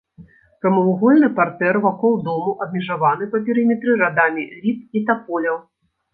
[0.61, 5.63] Прамавугольны партэр вакол дому абмежаваны па перыметры радамі ліп і таполяў.